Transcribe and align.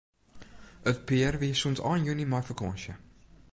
It 0.91 1.03
pear 1.09 1.33
wie 1.41 1.53
sûnt 1.59 1.81
ein 1.89 2.05
juny 2.07 2.25
mei 2.29 2.43
fakânsje. 2.47 2.93